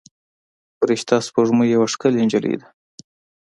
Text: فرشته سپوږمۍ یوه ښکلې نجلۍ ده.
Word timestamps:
فرشته 0.77 1.15
سپوږمۍ 1.27 1.67
یوه 1.75 1.87
ښکلې 1.93 2.21
نجلۍ 2.25 2.55
ده. 2.61 2.67